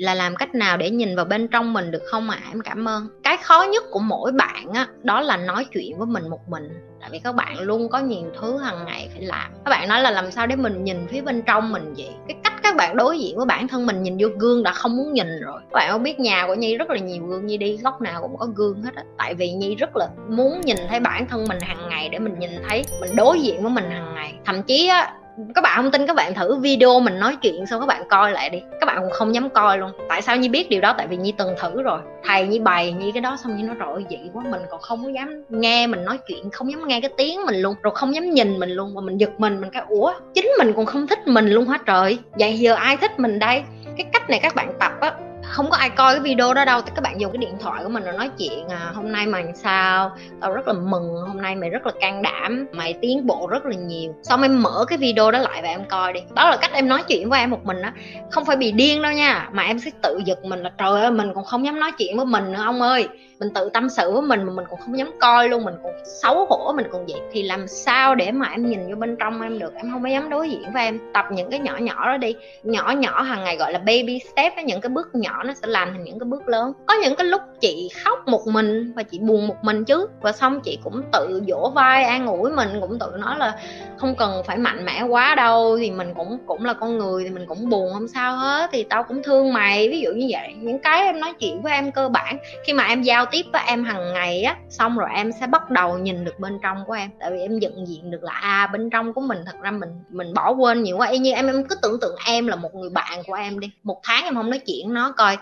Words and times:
Là 0.00 0.14
làm 0.14 0.36
cách 0.36 0.54
nào 0.54 0.76
để 0.76 0.90
nhìn 0.90 1.16
vào 1.16 1.24
bên 1.24 1.48
trong 1.48 1.72
mình 1.72 1.90
được 1.90 2.02
không 2.06 2.30
ạ? 2.30 2.38
À? 2.42 2.48
em 2.50 2.60
cảm 2.60 2.88
ơn. 2.88 3.08
Cái 3.22 3.36
khó 3.36 3.66
nhất 3.72 3.84
của 3.90 4.00
mỗi 4.00 4.32
bạn 4.32 4.72
á, 4.74 4.86
đó 5.02 5.20
là 5.20 5.36
nói 5.36 5.66
chuyện 5.72 5.98
với 5.98 6.06
mình 6.06 6.28
một 6.28 6.48
mình. 6.48 6.68
Tại 7.00 7.10
vì 7.12 7.18
các 7.18 7.34
bạn 7.34 7.60
luôn 7.60 7.88
có 7.88 7.98
nhiều 7.98 8.22
thứ 8.40 8.58
hàng 8.58 8.84
ngày 8.84 9.08
phải 9.12 9.22
làm. 9.22 9.50
Các 9.64 9.70
bạn 9.70 9.88
nói 9.88 10.00
là 10.00 10.10
làm 10.10 10.30
sao 10.30 10.46
để 10.46 10.56
mình 10.56 10.84
nhìn 10.84 11.06
phía 11.08 11.20
bên 11.20 11.42
trong 11.42 11.72
mình 11.72 11.94
vậy? 11.96 12.10
Cái 12.28 12.36
cách 12.44 12.52
các 12.62 12.76
bạn 12.76 12.96
đối 12.96 13.18
diện 13.18 13.36
với 13.36 13.46
bản 13.46 13.68
thân 13.68 13.86
mình 13.86 14.02
nhìn 14.02 14.16
vô 14.20 14.28
gương 14.38 14.62
đã 14.62 14.72
không 14.72 14.96
muốn 14.96 15.12
nhìn 15.12 15.40
rồi. 15.40 15.60
Các 15.70 15.74
bạn 15.74 15.92
không 15.92 16.02
biết 16.02 16.20
nhà 16.20 16.46
của 16.46 16.54
nhi 16.54 16.76
rất 16.76 16.90
là 16.90 16.98
nhiều 16.98 17.26
gương. 17.26 17.46
Nhi 17.46 17.56
đi 17.56 17.76
góc 17.76 18.00
nào 18.00 18.20
cũng 18.20 18.36
có 18.38 18.46
gương 18.54 18.82
hết 18.82 18.94
á. 18.94 19.02
Tại 19.18 19.34
vì 19.34 19.52
nhi 19.52 19.74
rất 19.74 19.96
là 19.96 20.08
muốn 20.28 20.60
nhìn 20.60 20.76
thấy 20.88 21.00
bản 21.00 21.26
thân 21.28 21.44
mình 21.48 21.58
hàng 21.60 21.88
ngày 21.88 22.08
để 22.08 22.18
mình 22.18 22.38
nhìn 22.38 22.50
thấy, 22.68 22.84
mình 23.00 23.16
đối 23.16 23.40
diện 23.40 23.62
với 23.62 23.72
mình 23.72 23.90
hàng 23.90 24.14
ngày. 24.14 24.34
Thậm 24.44 24.62
chí 24.62 24.88
á 24.88 25.14
các 25.54 25.64
bạn 25.64 25.76
không 25.76 25.90
tin, 25.90 26.06
các 26.06 26.16
bạn 26.16 26.34
thử 26.34 26.56
video 26.56 27.00
mình 27.00 27.18
nói 27.18 27.36
chuyện 27.42 27.66
xong 27.66 27.80
các 27.80 27.86
bạn 27.86 28.02
coi 28.08 28.32
lại 28.32 28.50
đi. 28.50 28.62
Các 28.80 28.86
bạn 28.86 28.98
cũng 29.00 29.10
không 29.10 29.34
dám 29.34 29.50
coi 29.50 29.78
luôn. 29.78 29.90
Tại 30.08 30.22
sao 30.22 30.36
nhi 30.36 30.48
biết 30.48 30.70
điều 30.70 30.80
đó? 30.80 30.94
Tại 30.98 31.06
vì 31.06 31.16
nhi 31.16 31.32
từng 31.38 31.54
thử 31.60 31.82
rồi. 31.82 32.00
Thầy 32.24 32.46
nhi 32.46 32.58
bày 32.58 32.92
nhi 32.92 33.10
cái 33.12 33.20
đó 33.20 33.36
xong 33.36 33.56
nhi 33.56 33.62
nó 33.62 33.74
rồi 33.74 34.04
dị 34.10 34.18
quá, 34.32 34.44
mình 34.50 34.62
còn 34.70 34.80
không 34.80 35.04
có 35.04 35.10
dám 35.10 35.44
nghe 35.48 35.86
mình 35.86 36.04
nói 36.04 36.18
chuyện, 36.26 36.50
không 36.50 36.70
dám 36.70 36.88
nghe 36.88 37.00
cái 37.00 37.10
tiếng 37.16 37.46
mình 37.46 37.56
luôn, 37.56 37.74
rồi 37.82 37.92
không 37.96 38.14
dám 38.14 38.30
nhìn 38.30 38.58
mình 38.58 38.70
luôn. 38.70 38.94
Mà 38.94 39.00
mình 39.00 39.20
giật 39.20 39.30
mình 39.38 39.60
mình 39.60 39.70
cái, 39.70 39.82
ủa, 39.88 40.12
chính 40.34 40.50
mình 40.58 40.72
còn 40.76 40.86
không 40.86 41.06
thích 41.06 41.26
mình 41.26 41.48
luôn 41.48 41.68
hả 41.68 41.78
trời? 41.86 42.18
Vậy 42.32 42.58
giờ 42.58 42.74
ai 42.74 42.96
thích 42.96 43.18
mình 43.18 43.38
đây? 43.38 43.62
Cái 43.96 44.06
cách 44.12 44.30
này 44.30 44.40
các 44.42 44.54
bạn 44.54 44.72
tập 44.78 44.92
á 45.00 45.12
không 45.50 45.70
có 45.70 45.76
ai 45.76 45.90
coi 45.90 46.14
cái 46.14 46.20
video 46.20 46.54
đó 46.54 46.64
đâu 46.64 46.80
thì 46.80 46.92
các 46.94 47.02
bạn 47.02 47.20
dùng 47.20 47.32
cái 47.32 47.38
điện 47.38 47.54
thoại 47.60 47.82
của 47.82 47.88
mình 47.88 48.04
rồi 48.04 48.12
nói 48.12 48.30
chuyện 48.38 48.68
à, 48.68 48.92
hôm 48.94 49.12
nay 49.12 49.26
mày 49.26 49.44
sao? 49.54 50.16
Tao 50.40 50.52
rất 50.52 50.66
là 50.66 50.72
mừng 50.72 51.14
hôm 51.26 51.42
nay 51.42 51.56
mày 51.56 51.70
rất 51.70 51.86
là 51.86 51.92
can 52.00 52.22
đảm 52.22 52.66
mày 52.72 52.94
tiến 53.02 53.26
bộ 53.26 53.46
rất 53.50 53.66
là 53.66 53.76
nhiều. 53.76 54.14
Xong 54.22 54.42
em 54.42 54.62
mở 54.62 54.84
cái 54.88 54.98
video 54.98 55.30
đó 55.30 55.38
lại 55.38 55.62
và 55.62 55.68
em 55.68 55.84
coi 55.88 56.12
đi. 56.12 56.20
Đó 56.34 56.50
là 56.50 56.56
cách 56.56 56.72
em 56.72 56.88
nói 56.88 57.02
chuyện 57.08 57.30
với 57.30 57.40
em 57.40 57.50
một 57.50 57.64
mình 57.64 57.82
á 57.82 57.92
không 58.30 58.44
phải 58.44 58.56
bị 58.56 58.72
điên 58.72 59.02
đâu 59.02 59.12
nha 59.12 59.48
mà 59.52 59.62
em 59.62 59.78
sẽ 59.78 59.90
tự 60.02 60.20
giật 60.24 60.44
mình 60.44 60.62
là 60.62 60.70
trời 60.78 61.00
ơi 61.00 61.10
mình 61.10 61.34
còn 61.34 61.44
không 61.44 61.64
dám 61.64 61.80
nói 61.80 61.92
chuyện 61.98 62.16
với 62.16 62.26
mình 62.26 62.52
nữa 62.52 62.62
ông 62.64 62.82
ơi 62.82 63.08
mình 63.40 63.50
tự 63.54 63.70
tâm 63.74 63.88
sự 63.88 64.12
với 64.12 64.22
mình 64.22 64.42
mà 64.42 64.52
mình 64.52 64.64
cũng 64.70 64.80
không 64.80 64.98
dám 64.98 65.10
coi 65.20 65.48
luôn, 65.48 65.64
mình 65.64 65.74
cũng 65.82 65.92
xấu 66.22 66.46
hổ, 66.46 66.72
mình 66.76 66.86
còn 66.92 67.06
vậy. 67.06 67.20
Thì 67.32 67.42
làm 67.42 67.68
sao 67.68 68.14
để 68.14 68.32
mà 68.32 68.48
em 68.48 68.70
nhìn 68.70 68.88
vô 68.88 68.96
bên 68.96 69.16
trong 69.20 69.42
em 69.42 69.58
được? 69.58 69.74
Em 69.74 69.90
không 69.92 70.02
có 70.02 70.08
dám 70.08 70.30
đối 70.30 70.50
diện 70.50 70.62
với 70.72 70.82
em. 70.82 70.98
Tập 71.14 71.24
những 71.32 71.50
cái 71.50 71.60
nhỏ 71.60 71.76
nhỏ 71.76 72.06
đó 72.06 72.16
đi. 72.16 72.34
Nhỏ 72.62 72.90
nhỏ 72.90 73.22
hàng 73.22 73.44
ngày 73.44 73.56
gọi 73.56 73.72
là 73.72 73.78
baby 73.78 74.20
step 74.32 74.54
với 74.54 74.64
những 74.64 74.80
cái 74.80 74.90
bước 74.90 75.08
nhỏ 75.14 75.42
nó 75.42 75.54
sẽ 75.54 75.66
làm 75.66 75.92
thành 75.92 76.04
những 76.04 76.18
cái 76.18 76.26
bước 76.26 76.48
lớn. 76.48 76.72
Có 76.86 76.94
những 76.94 77.16
cái 77.16 77.26
lúc 77.26 77.40
chị 77.60 77.88
khóc 78.04 78.18
một 78.28 78.46
mình 78.46 78.92
và 78.96 79.02
chị 79.02 79.18
buồn 79.18 79.46
một 79.46 79.56
mình 79.62 79.84
chứ. 79.84 80.06
Và 80.20 80.32
xong 80.32 80.60
chị 80.60 80.78
cũng 80.84 81.02
tự 81.12 81.42
vỗ 81.46 81.72
vai 81.74 82.04
an 82.04 82.26
ủi 82.26 82.50
mình, 82.50 82.68
cũng 82.80 82.98
tự 82.98 83.06
nói 83.18 83.38
là 83.38 83.52
không 83.96 84.14
cần 84.14 84.42
phải 84.46 84.56
mạnh 84.56 84.84
mẽ 84.84 85.02
quá 85.02 85.34
đâu. 85.34 85.78
Thì 85.78 85.90
mình 85.90 86.14
cũng 86.14 86.38
cũng 86.46 86.64
là 86.64 86.72
con 86.72 86.98
người 86.98 87.24
thì 87.24 87.30
mình 87.30 87.46
cũng 87.46 87.68
buồn, 87.70 87.92
không 87.92 88.08
sao 88.08 88.36
hết. 88.36 88.70
Thì 88.72 88.82
tao 88.82 89.02
cũng 89.02 89.22
thương 89.22 89.52
mày, 89.52 89.88
ví 89.88 90.00
dụ 90.00 90.10
như 90.10 90.26
vậy. 90.30 90.54
Những 90.56 90.78
cái 90.78 91.04
em 91.04 91.20
nói 91.20 91.32
chuyện 91.40 91.62
với 91.62 91.72
em 91.72 91.92
cơ 91.92 92.08
bản. 92.08 92.38
Khi 92.64 92.72
mà 92.72 92.84
em 92.84 93.02
giao 93.02 93.26
tiếp 93.30 93.42
với 93.52 93.62
em 93.66 93.84
hàng 93.84 94.12
ngày 94.12 94.42
á, 94.42 94.56
xong 94.68 94.98
rồi 94.98 95.08
em 95.14 95.32
sẽ 95.40 95.46
bắt 95.46 95.70
đầu 95.70 95.98
nhìn 95.98 96.24
được 96.24 96.38
bên 96.38 96.58
trong 96.62 96.84
của 96.86 96.92
em. 96.92 97.10
Tại 97.20 97.30
vì 97.30 97.40
em 97.40 97.58
nhận 97.58 97.86
diện 97.88 98.10
được 98.10 98.22
là 98.22 98.32
à 98.32 98.66
bên 98.66 98.90
trong 98.90 99.12
của 99.12 99.20
mình 99.20 99.38
thật 99.46 99.56
ra 99.62 99.70
mình 99.70 99.90
mình 100.08 100.34
bỏ 100.34 100.50
quên 100.50 100.82
nhiều 100.82 100.96
quá. 100.96 101.08
Y 101.08 101.18
như 101.18 101.32
em 101.32 101.46
em 101.46 101.64
cứ 101.64 101.76
tưởng 101.82 102.00
tượng 102.00 102.16
em 102.26 102.46
là 102.46 102.56
một 102.56 102.74
người 102.74 102.90
bạn 102.90 103.22
của 103.26 103.34
em 103.34 103.60
đi. 103.60 103.70
Một 103.82 104.00
tháng 104.02 104.24
em 104.24 104.34
không 104.34 104.50
nói 104.50 104.58
chuyện 104.58 104.94
nó, 104.94 105.12
coi 105.16 105.36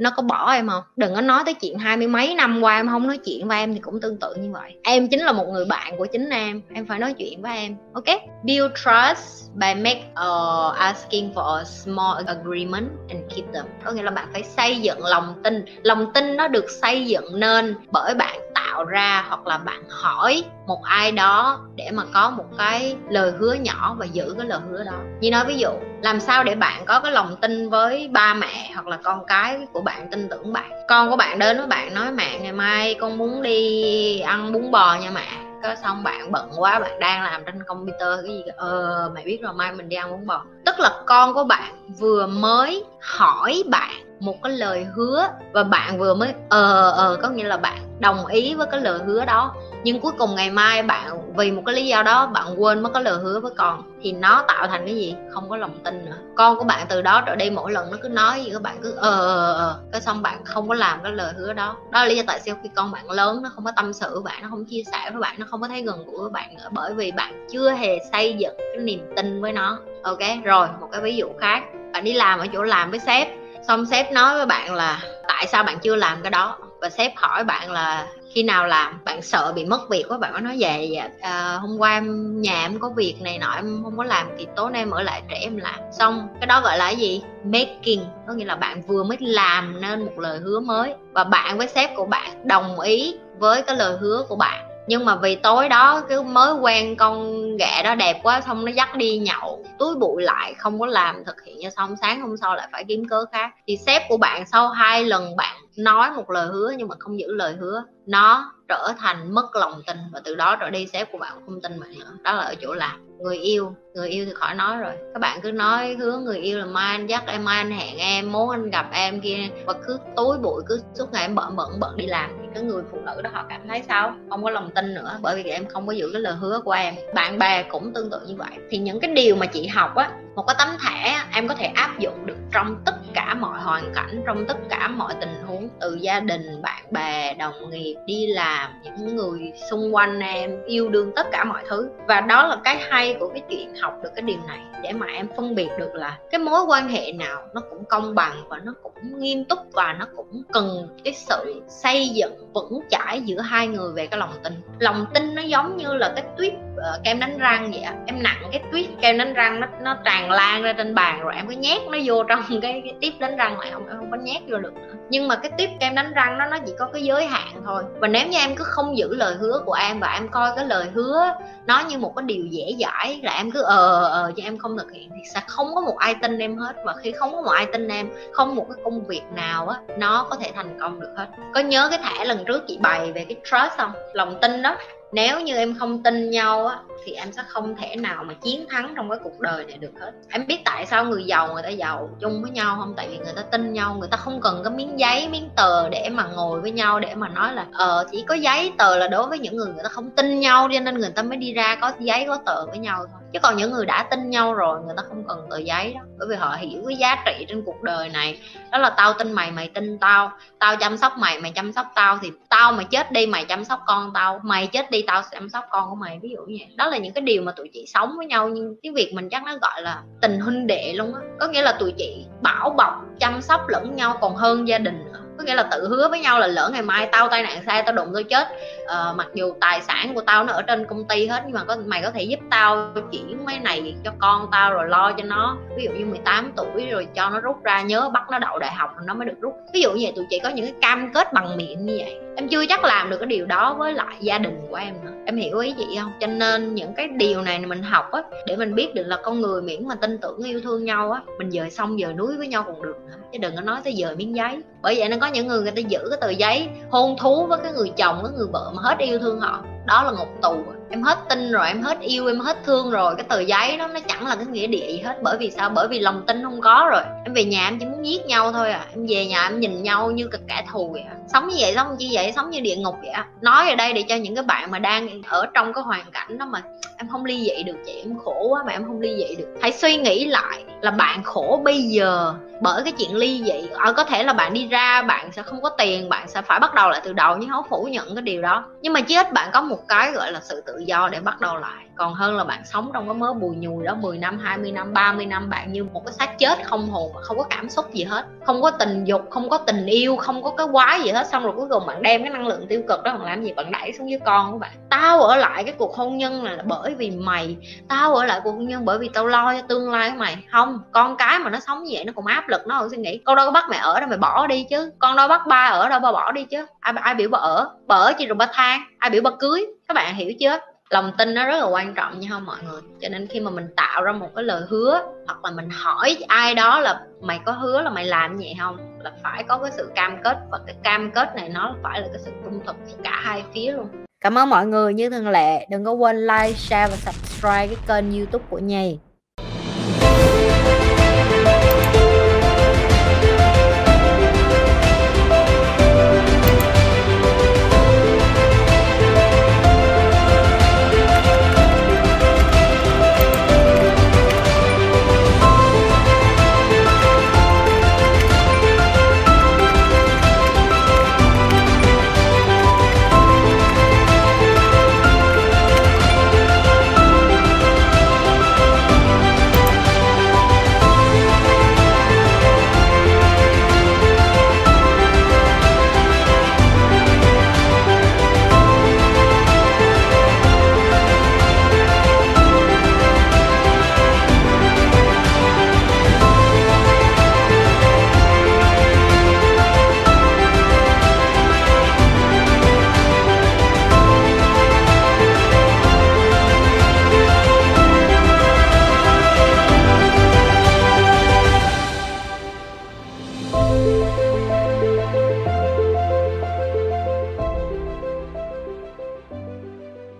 nó 0.00 0.10
có 0.16 0.22
bỏ 0.22 0.52
em 0.52 0.68
không? 0.68 0.82
Đừng 0.96 1.14
có 1.14 1.20
nói 1.20 1.42
tới 1.44 1.54
chuyện 1.54 1.78
hai 1.78 1.96
mươi 1.96 2.06
mấy 2.06 2.34
năm 2.34 2.60
qua 2.62 2.76
em 2.76 2.88
không 2.88 3.06
nói 3.06 3.18
chuyện 3.18 3.48
với 3.48 3.58
em 3.58 3.74
thì 3.74 3.80
cũng 3.80 4.00
tương 4.00 4.16
tự 4.16 4.34
như 4.34 4.52
vậy. 4.52 4.76
Em 4.82 5.08
chính 5.08 5.20
là 5.20 5.32
một 5.32 5.46
người 5.52 5.64
bạn 5.64 5.94
của 5.98 6.06
chính 6.06 6.30
em. 6.30 6.62
Em 6.74 6.86
phải 6.86 6.98
nói 6.98 7.12
chuyện 7.12 7.42
với 7.42 7.56
em. 7.56 7.76
Ok? 7.94 8.04
Build 8.44 8.72
trust 8.74 9.50
by 9.54 9.74
make 9.74 10.02
a, 10.14 10.28
asking 10.76 11.32
for 11.34 11.56
a 11.56 11.64
small 11.64 12.26
agreement 12.26 12.88
and 13.08 13.20
keep 13.34 13.52
them. 13.52 13.66
Có 13.84 13.92
nghĩa 13.92 14.02
là 14.02 14.10
bạn 14.10 14.28
phải 14.32 14.42
xây 14.42 14.80
dựng 14.80 15.04
lòng 15.04 15.34
tin. 15.44 15.64
Lòng 15.82 16.12
tin 16.12 16.36
nó 16.36 16.48
được 16.48 16.70
xây 16.70 17.06
dựng 17.06 17.40
nên 17.40 17.74
bởi 17.92 18.14
bạn 18.14 18.40
tạo 18.80 18.86
ra 18.86 19.24
hoặc 19.28 19.46
là 19.46 19.58
bạn 19.58 19.82
hỏi 19.90 20.44
một 20.66 20.82
ai 20.84 21.12
đó 21.12 21.60
để 21.76 21.90
mà 21.92 22.02
có 22.14 22.30
một 22.30 22.44
cái 22.58 22.96
lời 23.08 23.32
hứa 23.38 23.52
nhỏ 23.52 23.96
và 23.98 24.04
giữ 24.04 24.34
cái 24.38 24.46
lời 24.46 24.60
hứa 24.70 24.84
đó. 24.84 24.92
Như 25.20 25.30
nói 25.30 25.44
ví 25.44 25.58
dụ, 25.58 25.70
làm 26.02 26.20
sao 26.20 26.44
để 26.44 26.54
bạn 26.54 26.84
có 26.86 27.00
cái 27.00 27.12
lòng 27.12 27.36
tin 27.40 27.70
với 27.70 28.08
ba 28.08 28.34
mẹ 28.34 28.70
hoặc 28.74 28.86
là 28.86 28.96
con 28.96 29.26
cái 29.26 29.58
của 29.72 29.80
bạn, 29.80 30.08
tin 30.10 30.28
tưởng 30.28 30.52
bạn? 30.52 30.70
Con 30.88 31.10
của 31.10 31.16
bạn 31.16 31.38
đến 31.38 31.58
với 31.58 31.66
bạn 31.66 31.94
nói, 31.94 32.12
mẹ, 32.12 32.38
ngày 32.38 32.52
mai 32.52 32.94
con 32.94 33.18
muốn 33.18 33.42
đi 33.42 34.20
ăn 34.20 34.52
bún 34.52 34.70
bò 34.70 34.96
nha 35.02 35.10
mẹ. 35.14 35.28
Có 35.62 35.74
xong 35.82 36.02
bạn 36.02 36.32
bận 36.32 36.50
quá, 36.56 36.78
bạn 36.78 37.00
đang 37.00 37.22
làm 37.22 37.44
trên 37.46 37.62
computer 37.62 38.18
cái 38.26 38.36
gì 38.36 38.42
ờ 38.56 39.10
mày 39.14 39.24
biết 39.24 39.38
rồi, 39.42 39.52
mai 39.52 39.72
mình 39.72 39.88
đi 39.88 39.96
ăn 39.96 40.10
bún 40.10 40.26
bò. 40.26 40.42
Tức 40.66 40.80
là 40.80 40.90
con 41.06 41.34
của 41.34 41.44
bạn 41.44 41.72
vừa 41.98 42.26
mới 42.26 42.84
hỏi 43.00 43.62
bạn 43.70 44.09
một 44.20 44.42
cái 44.42 44.52
lời 44.52 44.86
hứa 44.94 45.28
và 45.52 45.64
bạn 45.64 45.98
vừa 45.98 46.14
mới 46.14 46.34
ờ 46.48 46.90
ờ 46.90 47.18
có 47.22 47.28
nghĩa 47.28 47.44
là 47.44 47.56
bạn 47.56 47.78
đồng 48.00 48.26
ý 48.26 48.54
với 48.54 48.66
cái 48.70 48.80
lời 48.80 49.00
hứa 49.06 49.24
đó. 49.24 49.54
Nhưng 49.84 50.00
cuối 50.00 50.12
cùng 50.18 50.34
ngày 50.34 50.50
mai 50.50 50.82
bạn, 50.82 51.36
vì 51.36 51.50
một 51.50 51.62
cái 51.66 51.74
lý 51.74 51.86
do 51.86 52.02
đó 52.02 52.26
bạn 52.26 52.62
quên 52.62 52.82
mất 52.82 52.90
cái 52.94 53.02
lời 53.02 53.18
hứa 53.22 53.40
với 53.40 53.52
con, 53.56 53.82
thì 54.02 54.12
nó 54.12 54.44
tạo 54.48 54.66
thành 54.66 54.86
cái 54.86 54.94
gì? 54.94 55.14
Không 55.30 55.48
có 55.48 55.56
lòng 55.56 55.78
tin 55.84 56.04
nữa. 56.04 56.16
Con 56.36 56.58
của 56.58 56.64
bạn 56.64 56.86
từ 56.88 57.02
đó 57.02 57.22
trở 57.26 57.36
đi 57.36 57.50
mỗi 57.50 57.72
lần 57.72 57.90
nó 57.90 57.96
cứ 58.02 58.08
nói 58.08 58.40
gì, 58.44 58.50
các 58.52 58.62
bạn 58.62 58.76
cứ 58.82 58.92
ờ 58.92 59.10
ờ 59.10 59.26
ờ, 59.26 59.52
ờ 59.52 59.78
cái 59.92 60.00
xong 60.00 60.22
bạn 60.22 60.44
không 60.44 60.68
có 60.68 60.74
làm 60.74 61.02
cái 61.02 61.12
lời 61.12 61.32
hứa 61.36 61.52
đó. 61.52 61.76
Đó 61.90 62.00
là 62.00 62.04
lý 62.04 62.16
do 62.16 62.22
tại 62.26 62.40
sao 62.40 62.54
khi 62.62 62.68
con 62.76 62.90
bạn 62.90 63.10
lớn 63.10 63.42
nó 63.42 63.50
không 63.54 63.64
có 63.64 63.72
tâm 63.76 63.92
sự 63.92 64.10
với 64.12 64.22
bạn, 64.22 64.42
nó 64.42 64.48
không 64.50 64.64
chia 64.64 64.82
sẻ 64.92 65.10
với 65.10 65.20
bạn, 65.20 65.34
nó 65.38 65.46
không 65.50 65.60
có 65.60 65.68
thấy 65.68 65.82
gần 65.82 66.04
gũi 66.06 66.20
với 66.20 66.30
bạn 66.30 66.54
nữa, 66.56 66.68
bởi 66.70 66.94
vì 66.94 67.12
bạn 67.12 67.46
chưa 67.52 67.70
hề 67.70 67.98
xây 68.12 68.34
dựng 68.34 68.54
cái 68.58 68.84
niềm 68.84 69.00
tin 69.16 69.42
với 69.42 69.52
nó. 69.52 69.78
Ok, 70.02 70.20
rồi, 70.44 70.68
một 70.80 70.88
cái 70.92 71.00
ví 71.00 71.16
dụ 71.16 71.26
khác. 71.40 71.62
Bạn 71.92 72.04
đi 72.04 72.12
làm 72.12 72.38
ở 72.38 72.46
chỗ 72.52 72.62
làm 72.62 72.90
với 72.90 73.00
sếp 73.00 73.28
xong 73.62 73.86
sếp 73.86 74.12
nói 74.12 74.34
với 74.34 74.46
bạn 74.46 74.74
là 74.74 75.02
tại 75.28 75.46
sao 75.46 75.62
bạn 75.62 75.78
chưa 75.78 75.96
làm 75.96 76.22
cái 76.22 76.30
đó? 76.30 76.58
Và 76.80 76.90
sếp 76.90 77.12
hỏi 77.16 77.44
bạn 77.44 77.70
là 77.70 78.06
khi 78.34 78.42
nào 78.42 78.66
làm 78.66 79.00
bạn 79.04 79.22
sợ 79.22 79.52
bị 79.56 79.64
mất 79.64 79.90
việc 79.90 80.04
quá 80.08 80.18
bạn 80.18 80.32
có 80.32 80.40
nói 80.40 80.56
về 80.60 80.88
dạ 80.92 81.08
à, 81.20 81.58
hôm 81.60 81.78
qua 81.78 81.94
em 81.94 82.40
nhà 82.40 82.62
em 82.62 82.78
có 82.80 82.90
việc 82.96 83.14
này 83.20 83.38
nọ 83.38 83.52
em 83.54 83.80
không 83.84 83.96
có 83.96 84.04
làm 84.04 84.26
thì 84.38 84.46
tối 84.56 84.70
nay 84.70 84.82
em 84.82 84.90
ở 84.90 85.02
lại 85.02 85.22
trẻ 85.28 85.38
em 85.42 85.56
làm. 85.56 85.74
Xong 85.92 86.28
cái 86.40 86.46
đó 86.46 86.60
gọi 86.60 86.78
là 86.78 86.84
cái 86.86 86.96
gì? 86.96 87.22
Making 87.44 88.04
có 88.26 88.32
nghĩa 88.32 88.44
là 88.44 88.56
bạn 88.56 88.82
vừa 88.82 89.04
mới 89.04 89.18
làm 89.20 89.80
nên 89.80 90.04
một 90.04 90.18
lời 90.18 90.38
hứa 90.38 90.60
mới. 90.60 90.94
Và 91.12 91.24
bạn 91.24 91.58
với 91.58 91.68
sếp 91.68 91.90
của 91.96 92.06
bạn 92.06 92.48
đồng 92.48 92.80
ý 92.80 93.14
với 93.38 93.62
cái 93.62 93.76
lời 93.76 93.96
hứa 94.00 94.24
của 94.28 94.36
bạn 94.36 94.69
nhưng 94.90 95.04
mà 95.04 95.16
vì 95.16 95.36
tối 95.36 95.68
đó 95.68 96.02
cái 96.08 96.22
mới 96.22 96.54
quen 96.54 96.96
con 96.96 97.40
ghẹ 97.56 97.82
đó 97.84 97.94
đẹp 97.94 98.20
quá, 98.22 98.40
xong 98.40 98.64
nó 98.64 98.72
dắt 98.72 98.96
đi 98.96 99.18
nhậu, 99.18 99.64
túi 99.78 99.94
bụi 99.94 100.22
lại, 100.22 100.54
không 100.58 100.80
có 100.80 100.86
làm 100.86 101.24
thực 101.24 101.36
hiện 101.46 101.56
cho 101.62 101.70
xong, 101.70 101.94
sáng 102.00 102.20
hôm 102.20 102.36
sau 102.36 102.54
lại 102.54 102.68
phải 102.72 102.84
kiếm 102.88 103.08
cớ 103.08 103.24
khác. 103.32 103.50
Thì 103.66 103.76
sếp 103.76 104.02
của 104.08 104.16
bạn 104.16 104.46
sau 104.46 104.68
hai 104.68 105.04
lần 105.04 105.36
bạn 105.36 105.56
nói 105.78 106.10
một 106.10 106.30
lời 106.30 106.46
hứa, 106.46 106.72
nhưng 106.76 106.88
mà 106.88 106.94
không 106.98 107.18
giữ 107.20 107.34
lời 107.34 107.54
hứa, 107.60 107.82
nó 108.06 108.52
trở 108.68 108.92
thành 108.98 109.34
mất 109.34 109.56
lòng 109.56 109.82
tin 109.86 109.96
và 110.12 110.20
từ 110.24 110.34
đó 110.34 110.56
trở 110.60 110.70
đi 110.70 110.86
sếp 110.86 111.12
của 111.12 111.18
bạn 111.18 111.32
không 111.46 111.60
tin 111.62 111.80
bạn 111.80 111.98
nữa. 111.98 112.12
Đó 112.22 112.32
là 112.32 112.42
ở 112.42 112.54
chỗ 112.54 112.74
làm 112.74 113.18
người 113.18 113.38
yêu 113.38 113.74
người 113.94 114.08
yêu 114.08 114.24
thì 114.26 114.32
khỏi 114.34 114.54
nói 114.54 114.76
rồi. 114.76 114.92
Các 115.14 115.20
bạn 115.20 115.40
cứ 115.42 115.52
nói 115.52 115.96
hứa 115.98 116.18
người 116.18 116.38
yêu 116.38 116.58
là 116.58 116.64
mai 116.64 116.96
anh 116.96 117.06
dắt 117.06 117.22
em, 117.26 117.44
mai 117.44 117.56
anh 117.58 117.70
hẹn 117.70 117.98
em 117.98 118.32
muốn 118.32 118.50
anh 118.50 118.70
gặp 118.70 118.86
em 118.92 119.20
kia, 119.20 119.48
và 119.66 119.72
cứ 119.86 119.98
tối 120.16 120.38
bụi 120.38 120.62
cứ 120.66 120.80
suốt 120.94 121.06
ngày 121.12 121.22
em 121.22 121.34
bận 121.34 121.56
bận 121.56 121.80
bận 121.80 121.96
đi 121.96 122.06
làm 122.06 122.39
cái 122.54 122.62
người 122.62 122.82
phụ 122.90 122.98
nữ 123.06 123.22
đó 123.22 123.30
họ 123.32 123.44
cảm 123.48 123.68
thấy 123.68 123.82
sao? 123.88 124.14
Không 124.30 124.44
có 124.44 124.50
lòng 124.50 124.70
tin 124.74 124.94
nữa, 124.94 125.18
bởi 125.22 125.42
vì 125.42 125.50
em 125.50 125.66
không 125.66 125.86
có 125.86 125.92
giữ 125.92 126.10
cái 126.12 126.22
lời 126.22 126.34
hứa 126.34 126.60
của 126.64 126.72
em. 126.72 126.94
Bạn 127.14 127.38
bè 127.38 127.62
cũng 127.62 127.92
tương 127.94 128.10
tự 128.10 128.20
như 128.28 128.34
vậy. 128.36 128.50
Thì 128.70 128.78
những 128.78 129.00
cái 129.00 129.14
điều 129.14 129.36
mà 129.36 129.46
chị 129.46 129.66
học 129.66 129.96
á 129.96 130.10
một 130.34 130.44
cái 130.46 130.56
tấm 130.58 130.68
thẻ 130.86 131.18
em 131.34 131.48
có 131.48 131.54
thể 131.54 131.66
áp 131.66 131.98
dụng 131.98 132.26
được 132.26 132.36
trong 132.52 132.76
tất 132.84 132.94
cả 133.14 133.34
mọi 133.34 133.60
hoàn 133.60 133.92
cảnh, 133.94 134.22
trong 134.26 134.46
tất 134.46 134.56
cả 134.68 134.88
mọi 134.88 135.14
tình 135.20 135.34
huống, 135.46 135.68
từ 135.80 135.98
gia 136.00 136.20
đình, 136.20 136.62
bạn 136.62 136.84
bè, 136.90 137.34
đồng 137.34 137.70
nghiệp, 137.70 137.94
đi 138.06 138.26
làm, 138.26 138.70
những 138.84 139.16
người 139.16 139.52
xung 139.70 139.94
quanh 139.94 140.20
em, 140.20 140.62
yêu 140.66 140.88
đương 140.88 141.12
tất 141.16 141.26
cả 141.32 141.44
mọi 141.44 141.62
thứ. 141.68 141.90
Và 142.08 142.20
đó 142.20 142.46
là 142.46 142.56
cái 142.64 142.78
hay 142.90 143.16
của 143.20 143.28
cái 143.28 143.42
chuyện 143.50 143.74
học 143.76 143.94
được 144.02 144.10
cái 144.14 144.22
điều 144.22 144.38
này, 144.48 144.60
để 144.82 144.92
mà 144.92 145.06
em 145.06 145.28
phân 145.36 145.54
biệt 145.54 145.68
được 145.78 145.94
là 145.94 146.18
cái 146.30 146.38
mối 146.38 146.60
quan 146.68 146.88
hệ 146.88 147.12
nào 147.12 147.42
nó 147.54 147.60
cũng 147.70 147.84
công 147.84 148.14
bằng 148.14 148.44
và 148.48 148.58
nó 148.64 148.74
cũng 148.82 149.18
nghiêm 149.18 149.44
túc 149.44 149.58
và 149.72 149.96
nó 149.98 150.06
cũng 150.16 150.42
cần 150.52 150.88
cái 151.04 151.14
sự 151.14 151.62
xây 151.68 152.08
dựng 152.08 152.52
vững 152.52 152.80
chãi 152.90 153.20
giữa 153.20 153.40
hai 153.40 153.66
người 153.66 153.92
về 153.92 154.06
cái 154.06 154.20
lòng 154.20 154.32
tin. 154.42 154.52
Lòng 154.78 155.06
tin 155.14 155.34
nó 155.34 155.42
giống 155.42 155.76
như 155.76 155.94
là 155.94 156.12
cái 156.16 156.24
tuyết 156.38 156.52
uh, 156.80 157.04
kem 157.04 157.20
đánh 157.20 157.38
răng 157.38 157.70
vậy 157.72 157.82
em 158.06 158.22
nặng 158.22 158.42
cái 158.52 158.62
tuyết 158.72 158.86
kem 159.00 159.18
đánh 159.18 159.34
răng 159.34 159.60
nó 159.60 159.66
nó 159.82 159.96
tràn 160.04 160.30
lan 160.30 160.62
ra 160.62 160.72
trên 160.72 160.94
bàn 160.94 161.20
rồi 161.20 161.34
em 161.36 161.48
cứ 161.48 161.54
nhét 161.54 161.82
nó 161.90 161.98
vô 162.04 162.24
trong 162.24 162.42
cái 162.62 162.82
cái 162.84 162.94
tiếp 163.00 163.12
đánh 163.18 163.36
răng 163.36 163.58
lại 163.60 163.70
không 163.72 163.88
em 163.88 163.96
không 163.96 164.10
có 164.10 164.16
nhét 164.16 164.42
vô 164.48 164.58
được 164.58 164.74
nữa. 164.74 164.92
Nhưng 165.10 165.28
mà 165.28 165.36
cái 165.36 165.50
tiếp 165.58 165.70
kem 165.80 165.94
đánh 165.94 166.12
răng 166.12 166.38
nó 166.38 166.46
nó 166.46 166.58
chỉ 166.66 166.72
có 166.78 166.86
cái 166.92 167.02
giới 167.02 167.26
hạn 167.26 167.62
thôi. 167.64 167.82
Và 168.00 168.08
nếu 168.08 168.26
như 168.26 168.38
em 168.38 168.56
cứ 168.56 168.64
không 168.64 168.98
giữ 168.98 169.14
lời 169.14 169.34
hứa 169.34 169.62
của 169.66 169.72
em 169.72 170.00
và 170.00 170.12
em 170.12 170.28
coi 170.28 170.50
cái 170.56 170.66
lời 170.66 170.86
hứa 170.94 171.32
nó 171.66 171.82
như 171.88 171.98
một 171.98 172.12
cái 172.16 172.22
điều 172.26 172.46
dễ 172.46 172.74
dãi 172.80 173.20
là 173.22 173.32
em 173.32 173.50
cứ 173.50 173.62
ờ 173.62 173.76
ờ, 173.76 174.02
ờ, 174.02 174.22
ờ 174.22 174.32
cho 174.36 174.42
em 174.42 174.58
không 174.58 174.78
thực 174.78 174.92
hiện 174.92 175.10
thì 175.14 175.20
sẽ 175.34 175.40
không 175.46 175.74
có 175.74 175.80
một 175.80 175.96
ai 175.98 176.14
tin 176.22 176.38
em 176.38 176.56
hết. 176.56 176.76
Và 176.84 176.94
khi 177.02 177.12
không 177.12 177.32
có 177.32 177.42
một 177.42 177.50
ai 177.50 177.66
tin 177.72 177.88
em 177.88 178.08
không 178.32 178.54
một 178.54 178.66
cái 178.68 178.82
công 178.84 179.06
việc 179.06 179.22
nào 179.34 179.68
á 179.68 179.78
nó 179.98 180.26
có 180.30 180.36
thể 180.36 180.50
thành 180.54 180.78
công 180.80 181.00
được 181.00 181.14
hết. 181.16 181.26
Có 181.54 181.60
nhớ 181.60 181.88
cái 181.90 181.98
thẻ 181.98 182.24
lần 182.24 182.44
trước 182.44 182.64
chị 182.68 182.78
bày 182.80 183.12
về 183.12 183.24
cái 183.28 183.36
trust 183.44 183.78
không? 183.78 183.92
Lòng 184.12 184.38
tin 184.40 184.62
đó 184.62 184.76
nếu 185.12 185.40
như 185.40 185.56
em 185.56 185.74
không 185.78 186.02
tin 186.02 186.30
nhau 186.30 186.66
á, 186.66 186.76
thì 187.04 187.12
em 187.12 187.32
sẽ 187.32 187.42
không 187.48 187.76
thể 187.76 187.96
nào 187.96 188.24
mà 188.24 188.34
chiến 188.34 188.66
thắng 188.70 188.94
trong 188.96 189.10
cái 189.10 189.18
cuộc 189.24 189.40
đời 189.40 189.64
này 189.64 189.78
được 189.78 189.92
hết. 190.00 190.12
Em 190.30 190.46
biết 190.46 190.58
tại 190.64 190.86
sao 190.86 191.04
người 191.04 191.24
giàu, 191.24 191.52
người 191.52 191.62
ta 191.62 191.68
giàu 191.68 192.10
chung 192.20 192.42
với 192.42 192.50
nhau 192.50 192.76
không? 192.80 192.94
Tại 192.96 193.08
vì 193.10 193.18
người 193.18 193.32
ta 193.36 193.42
tin 193.42 193.72
nhau, 193.72 193.94
người 193.94 194.08
ta 194.10 194.16
không 194.16 194.40
cần 194.40 194.60
cái 194.64 194.72
miếng 194.72 194.98
giấy, 195.00 195.28
miếng 195.28 195.48
tờ 195.56 195.88
để 195.88 196.08
mà 196.12 196.24
ngồi 196.24 196.60
với 196.60 196.70
nhau, 196.70 197.00
để 197.00 197.14
mà 197.14 197.28
nói 197.28 197.52
là 197.52 197.66
ờ 197.72 198.06
chỉ 198.12 198.24
có 198.28 198.34
giấy, 198.34 198.72
tờ 198.78 198.96
là 198.96 199.08
đối 199.08 199.26
với 199.26 199.38
những 199.38 199.56
người 199.56 199.72
người 199.72 199.82
ta 199.82 199.88
không 199.88 200.10
tin 200.10 200.40
nhau 200.40 200.68
cho 200.72 200.80
nên 200.80 200.98
người 200.98 201.10
ta 201.10 201.22
mới 201.22 201.36
đi 201.36 201.52
ra 201.52 201.74
có 201.80 201.92
giấy, 201.98 202.24
có 202.28 202.36
tờ 202.46 202.66
với 202.66 202.78
nhau 202.78 202.98
thôi. 202.98 203.20
Chứ 203.32 203.38
còn 203.42 203.56
những 203.56 203.72
người 203.72 203.86
đã 203.86 204.02
tin 204.02 204.30
nhau 204.30 204.54
rồi, 204.54 204.80
người 204.86 204.94
ta 204.96 205.02
không 205.08 205.24
cần 205.28 205.46
tờ 205.50 205.58
giấy 205.58 205.94
đó 205.94 206.00
bởi 206.18 206.28
vì 206.28 206.36
họ 206.36 206.56
hiểu 206.58 206.82
cái 206.86 206.96
giá 206.96 207.22
trị 207.26 207.44
trên 207.48 207.62
cuộc 207.66 207.82
đời 207.82 208.08
này. 208.08 208.40
Đó 208.72 208.78
là 208.78 208.90
tao 208.90 209.12
tin 209.12 209.32
mày 209.32 209.50
mày 209.50 209.70
tin 209.74 209.98
tao. 209.98 210.32
Tao 210.58 210.76
chăm 210.76 210.96
sóc 210.96 211.18
mày 211.18 211.40
mày 211.40 211.52
chăm 211.52 211.72
sóc 211.72 211.86
tao. 211.94 212.18
Thì 212.22 212.30
tao 212.48 212.72
mà 212.72 212.82
chết 212.82 213.12
đi, 213.12 213.26
mày 213.26 213.44
chăm 213.44 213.64
sóc 213.64 213.80
con 213.86 214.10
tao. 214.14 214.40
Mày 214.44 214.66
chết 214.66 214.90
đi 214.90 214.99
tao 215.06 215.22
chăm 215.30 215.48
sóc 215.48 215.64
con 215.70 215.90
của 215.90 215.96
mày. 215.96 216.18
Ví 216.22 216.28
dụ 216.28 216.40
như 216.46 216.56
vậy. 216.60 216.68
Đó 216.76 216.88
là 216.88 216.98
những 216.98 217.12
cái 217.12 217.22
điều 217.22 217.42
mà 217.42 217.52
tụi 217.52 217.68
chị 217.72 217.84
sống 217.86 218.16
với 218.16 218.26
nhau. 218.26 218.48
Nhưng 218.48 218.76
cái 218.82 218.92
việc 218.92 219.12
mình 219.14 219.28
chắc 219.28 219.44
nó 219.44 219.58
gọi 219.58 219.82
là 219.82 220.02
tình 220.20 220.40
huynh 220.40 220.66
đệ 220.66 220.92
luôn 220.92 221.14
á. 221.14 221.20
Có 221.40 221.48
nghĩa 221.48 221.62
là 221.62 221.76
tụi 221.80 221.92
chị 221.98 222.24
bảo 222.42 222.70
bọc, 222.70 222.94
chăm 223.18 223.42
sóc 223.42 223.60
lẫn 223.68 223.96
nhau. 223.96 224.18
Còn 224.20 224.34
hơn 224.34 224.68
gia 224.68 224.78
đình 224.78 225.04
nữa 225.04 225.20
có 225.40 225.44
nghĩa 225.46 225.54
là 225.54 225.62
tự 225.62 225.88
hứa 225.88 226.08
với 226.08 226.20
nhau 226.20 226.40
là 226.40 226.46
lỡ 226.46 226.70
ngày 226.72 226.82
mai 226.82 227.08
tao 227.12 227.28
tai 227.28 227.42
nạn 227.42 227.62
xe 227.66 227.82
tao 227.82 227.94
đụng 227.94 228.10
tao 228.14 228.22
chết 228.22 228.48
à, 228.86 229.12
mặc 229.16 229.26
dù 229.34 229.54
tài 229.60 229.82
sản 229.82 230.14
của 230.14 230.20
tao 230.20 230.44
nó 230.44 230.52
ở 230.52 230.62
trên 230.62 230.86
công 230.86 231.04
ty 231.04 231.26
hết 231.26 231.42
nhưng 231.46 231.54
mà 231.54 231.64
có 231.64 231.76
mày 231.86 232.02
có 232.02 232.10
thể 232.10 232.22
giúp 232.22 232.40
tao 232.50 232.92
chuyển 233.12 233.44
mấy 233.44 233.58
này 233.58 233.94
cho 234.04 234.12
con 234.18 234.48
tao 234.52 234.72
rồi 234.74 234.88
lo 234.88 235.12
cho 235.12 235.24
nó. 235.24 235.56
Ví 235.76 235.84
dụ 235.84 235.90
như 235.90 236.06
18 236.06 236.52
tuổi 236.56 236.86
rồi 236.90 237.06
cho 237.14 237.30
nó 237.30 237.40
rút 237.40 237.64
ra 237.64 237.82
nhớ 237.82 238.10
bắt 238.14 238.30
nó 238.30 238.38
đậu 238.38 238.58
đại 238.58 238.72
học 238.72 238.90
nó 239.04 239.14
mới 239.14 239.26
được 239.26 239.36
rút. 239.40 239.54
Ví 239.74 239.80
dụ 239.80 239.92
như 239.92 239.98
vậy 240.02 240.12
tụi 240.16 240.26
chị 240.30 240.40
có 240.42 240.48
những 240.48 240.66
cái 240.66 240.74
cam 240.80 241.12
kết 241.14 241.32
bằng 241.32 241.56
miệng 241.56 241.86
như 241.86 241.96
vậy. 241.98 242.16
Em 242.36 242.48
chưa 242.48 242.66
chắc 242.66 242.84
làm 242.84 243.10
được 243.10 243.18
cái 243.18 243.26
điều 243.26 243.46
đó 243.46 243.74
với 243.74 243.92
lại 243.94 244.16
gia 244.20 244.38
đình 244.38 244.66
của 244.70 244.76
em 244.76 244.94
nữa. 245.04 245.12
Em 245.26 245.36
hiểu 245.36 245.58
ý 245.58 245.74
chị 245.78 245.98
không? 246.00 246.12
Cho 246.20 246.26
nên 246.26 246.74
những 246.74 246.94
cái 246.94 247.08
điều 247.08 247.42
này 247.42 247.58
mình 247.58 247.82
học 247.82 248.10
á 248.12 248.22
để 248.46 248.56
mình 248.56 248.74
biết 248.74 248.94
được 248.94 249.04
là 249.06 249.16
con 249.22 249.40
người 249.40 249.62
miễn 249.62 249.88
mà 249.88 249.94
tin 249.94 250.18
tưởng 250.18 250.42
yêu 250.44 250.60
thương 250.64 250.84
nhau 250.84 251.10
á 251.12 251.20
mình 251.38 251.50
dời 251.50 251.70
sông 251.70 251.98
dời 252.00 252.14
núi 252.14 252.36
với 252.36 252.46
nhau 252.48 252.62
còn 252.66 252.82
được 252.82 252.96
nữa. 253.06 253.16
Chứ 253.32 253.38
đừng 253.38 253.56
có 253.56 253.60
nói 253.60 253.80
tới 253.84 253.96
dời 254.00 254.16
miếng 254.16 254.36
giấy. 254.36 254.58
Bởi 254.82 254.94
vậy 254.98 255.08
nên 255.08 255.20
có 255.20 255.26
những 255.32 255.46
người 255.46 255.62
người 255.62 255.70
ta 255.70 255.80
giữ 255.80 255.98
cái 256.10 256.18
tờ 256.20 256.30
giấy 256.30 256.68
hôn 256.90 257.16
thú 257.18 257.46
với 257.46 257.58
cái 257.62 257.72
người 257.72 257.90
chồng, 257.96 258.20
cái 258.22 258.32
người 258.36 258.46
vợ 258.52 258.72
mà 258.74 258.82
hết 258.82 258.98
yêu 258.98 259.18
thương 259.18 259.40
họ. 259.40 259.64
Đó 259.86 260.02
là 260.02 260.12
ngục 260.12 260.28
tù 260.42 260.56
em 260.90 261.02
hết 261.02 261.18
tin 261.28 261.52
rồi, 261.52 261.68
em 261.68 261.82
hết 261.82 262.00
yêu, 262.00 262.26
em 262.26 262.40
hết 262.40 262.56
thương 262.64 262.90
rồi. 262.90 263.14
Cái 263.16 263.24
tờ 263.28 263.40
giấy 263.40 263.76
đó 263.76 263.86
nó 263.86 264.00
chẳng 264.08 264.26
là 264.26 264.36
cái 264.36 264.46
nghĩa 264.46 264.66
địa 264.66 264.86
gì 264.92 265.00
hết. 265.04 265.22
Bởi 265.22 265.36
vì 265.38 265.50
sao? 265.50 265.70
Bởi 265.70 265.88
vì 265.88 265.98
lòng 265.98 266.22
tin 266.26 266.42
không 266.42 266.60
có 266.60 266.88
rồi. 266.90 267.02
Em 267.24 267.34
về 267.34 267.44
nhà 267.44 267.68
em 267.68 267.78
chỉ 267.78 267.86
muốn 267.86 268.06
giết 268.06 268.26
nhau 268.26 268.52
thôi 268.52 268.70
à. 268.72 268.86
Em 268.90 269.06
về 269.08 269.26
nhà 269.26 269.42
em 269.42 269.60
nhìn 269.60 269.82
nhau 269.82 270.10
như 270.10 270.28
kẻ 270.48 270.64
thù 270.72 270.90
vậy 270.92 271.02
à. 271.02 271.14
sống 271.32 271.48
như 271.48 271.56
vậy 271.58 271.72
sống 271.74 271.96
như 271.98 272.08
vậy? 272.12 272.32
Sống 272.36 272.50
như 272.50 272.60
địa 272.60 272.76
ngục 272.76 272.94
vậy 273.00 273.10
à. 273.10 273.26
nói 273.40 273.70
ở 273.70 273.74
đây 273.74 273.92
để 273.92 274.02
cho 274.08 274.16
những 274.16 274.34
cái 274.34 274.44
bạn 274.44 274.70
mà 274.70 274.78
đang 274.78 275.22
ở 275.28 275.46
trong 275.54 275.72
cái 275.72 275.84
hoàn 275.84 276.04
cảnh 276.12 276.38
đó 276.38 276.46
mà 276.46 276.62
em 276.96 277.08
không 277.08 277.24
ly 277.24 277.36
dị 277.36 277.62
được 277.62 277.76
chị. 277.86 278.02
Em 278.04 278.18
khổ 278.24 278.46
quá 278.48 278.62
mà 278.66 278.72
em 278.72 278.84
không 278.84 279.00
ly 279.00 279.16
dị 279.16 279.34
được. 279.34 279.54
Hãy 279.62 279.72
suy 279.72 279.96
nghĩ 279.96 280.24
lại 280.24 280.64
là 280.80 280.90
bạn 280.90 281.22
khổ 281.22 281.60
bây 281.64 281.82
giờ. 281.82 282.34
Bởi 282.60 282.82
cái 282.82 282.92
chuyện 282.98 283.16
ly 283.16 283.42
dị 283.44 283.68
ở 283.72 283.92
có 283.92 284.04
thể 284.04 284.22
là 284.22 284.32
bạn 284.32 284.54
đi 284.54 284.66
ra, 284.66 285.02
bạn 285.02 285.32
sẽ 285.32 285.42
không 285.42 285.62
có 285.62 285.68
tiền, 285.68 286.08
bạn 286.08 286.28
sẽ 286.28 286.42
phải 286.42 286.60
bắt 286.60 286.74
đầu 286.74 286.90
lại 286.90 287.00
từ 287.04 287.12
đầu. 287.12 287.36
Nhưng 287.36 287.50
không 287.50 287.64
phủ 287.70 287.88
nhận 287.90 288.14
cái 288.14 288.22
điều 288.22 288.42
đó. 288.42 288.64
Nhưng 288.82 288.92
mà 288.92 289.00
chí 289.00 289.16
ít 289.16 289.32
bạn 289.32 289.50
có 289.52 289.60
một 289.60 289.88
cái 289.88 290.12
gọi 290.12 290.32
là 290.32 290.40
sự 290.42 290.62
tự 290.66 290.79
do 290.84 291.08
để 291.12 291.20
bắt 291.20 291.40
đầu 291.40 291.56
lại. 291.56 291.84
Còn 291.96 292.14
hơn 292.14 292.36
là 292.36 292.44
bạn 292.44 292.64
sống 292.64 292.90
trong 292.94 293.08
cái 293.08 293.14
mớ 293.14 293.32
bùi 293.32 293.56
nhùi 293.56 293.84
đó 293.84 293.94
10 293.94 294.18
năm 294.18 294.38
20 294.38 294.72
năm 294.72 294.92
30 294.92 295.26
năm, 295.26 295.50
bạn 295.50 295.72
như 295.72 295.84
một 295.84 296.02
cái 296.06 296.12
xác 296.12 296.38
chết 296.38 296.58
không 296.64 296.90
hồn 296.90 297.12
không 297.22 297.38
có 297.38 297.44
cảm 297.50 297.70
xúc 297.70 297.92
gì 297.92 298.04
hết. 298.04 298.26
Không 298.46 298.62
có 298.62 298.70
tình 298.70 299.04
dục, 299.04 299.22
không 299.30 299.48
có 299.48 299.58
tình 299.58 299.86
yêu, 299.86 300.16
không 300.16 300.42
có 300.42 300.50
cái 300.50 300.66
quái 300.72 301.02
gì 301.02 301.10
hết. 301.10 301.26
Xong 301.26 301.42
rồi 301.42 301.52
cuối 301.56 301.68
cùng 301.70 301.86
bạn 301.86 302.02
đem 302.02 302.22
cái 302.22 302.30
năng 302.30 302.46
lượng 302.46 302.66
tiêu 302.68 302.82
cực 302.88 303.02
đó 303.02 303.12
bạn 303.12 303.22
làm 303.22 303.44
gì? 303.44 303.52
Bạn 303.52 303.72
đẩy 303.72 303.92
xuống 303.92 304.10
dưới 304.10 304.20
con 304.24 304.52
của 304.52 304.58
bạn. 304.58 304.70
Tao 304.90 305.22
ở 305.22 305.36
lại 305.36 305.64
cái 305.64 305.74
cuộc 305.78 305.96
hôn 305.96 306.16
nhân 306.16 306.44
này 306.44 306.56
là 306.56 306.62
bởi 306.66 306.94
vì 306.94 307.10
mày. 307.10 307.56
Tao 307.88 308.14
ở 308.14 308.24
lại 308.24 308.40
cuộc 308.44 308.52
hôn 308.52 308.68
nhân 308.68 308.84
bởi 308.84 308.98
vì 308.98 309.10
tao 309.14 309.26
lo 309.26 309.54
cho 309.54 309.62
tương 309.68 309.92
lai 309.92 310.10
của 310.10 310.18
mày. 310.18 310.44
Không, 310.52 310.78
con 310.92 311.16
cái 311.16 311.38
mà 311.38 311.50
nó 311.50 311.60
sống 311.60 311.82
như 311.82 311.90
vậy 311.94 312.04
nó 312.04 312.12
cũng 312.12 312.26
áp 312.26 312.48
lực, 312.48 312.66
nó 312.66 312.80
còn 312.80 312.90
suy 312.90 312.96
nghĩ. 312.96 313.20
Con 313.24 313.36
đâu 313.36 313.46
có 313.46 313.52
bắt 313.52 313.64
mẹ 313.70 313.76
ở 313.76 314.00
đâu 314.00 314.08
mày 314.08 314.18
bỏ 314.18 314.46
đi 314.46 314.66
chứ. 314.70 314.90
Con 314.98 315.16
đâu 315.16 315.28
bắt 315.28 315.46
ba 315.46 315.66
ở 315.66 315.88
đâu 315.88 316.00
ba 316.00 316.12
bỏ 316.12 316.32
đi 316.32 316.44
chứ. 316.44 316.66
Ai 316.80 316.94
ai 316.96 317.14
biểu 317.14 317.28
ba 317.28 317.38
ở? 317.38 317.70
Bỏ 317.86 317.96
ở 317.96 318.12
chỉ 318.18 318.26
rồi 318.26 318.34
ba 318.34 318.46
than 318.52 318.80
ai 318.98 319.10
biểu 319.10 319.22
ba 319.22 319.30
cưới. 319.38 319.66
Các 319.88 319.94
bạn 319.94 320.14
hiểu 320.14 320.32
chưa? 320.40 320.58
Lòng 320.90 321.12
tin 321.18 321.34
nó 321.34 321.46
rất 321.46 321.58
là 321.58 321.66
quan 321.66 321.94
trọng 321.94 322.20
nha 322.20 322.28
không 322.30 322.46
mọi 322.46 322.58
người. 322.64 322.80
Cho 323.00 323.08
nên 323.08 323.26
khi 323.26 323.40
mà 323.40 323.50
mình 323.50 323.68
tạo 323.76 324.02
ra 324.02 324.12
một 324.12 324.28
cái 324.34 324.44
lời 324.44 324.62
hứa 324.68 325.02
hoặc 325.26 325.44
là 325.44 325.50
mình 325.50 325.68
hỏi 325.70 326.16
ai 326.28 326.54
đó 326.54 326.80
là 326.80 327.00
mày 327.20 327.40
có 327.44 327.52
hứa 327.52 327.82
là 327.82 327.90
mày 327.90 328.04
làm 328.04 328.38
gì 328.38 328.54
không? 328.60 328.76
là 329.02 329.12
phải 329.22 329.42
có 329.42 329.58
cái 329.58 329.70
sự 329.76 329.90
cam 329.94 330.22
kết 330.24 330.38
và 330.50 330.58
cái 330.66 330.74
cam 330.82 331.10
kết 331.10 331.36
này 331.36 331.48
nó 331.48 331.74
phải 331.82 332.00
là 332.00 332.08
cái 332.12 332.18
sự 332.24 332.30
trung 332.44 332.60
thực 332.66 332.76
cả 333.04 333.20
hai 333.22 333.42
phía 333.54 333.72
luôn. 333.72 333.88
Cảm 334.20 334.38
ơn 334.38 334.50
mọi 334.50 334.66
người. 334.66 334.94
Như 334.94 335.10
thường 335.10 335.28
lệ 335.28 335.66
đừng 335.70 335.84
có 335.84 335.92
quên 335.92 336.16
like 336.16 336.52
share 336.52 336.90
và 336.90 336.96
subscribe 336.96 337.66
cái 337.66 337.76
kênh 337.86 338.18
youtube 338.18 338.44
của 338.50 338.58
nhì 338.58 338.98